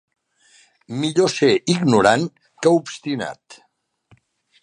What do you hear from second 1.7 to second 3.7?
ignorant que obstinat.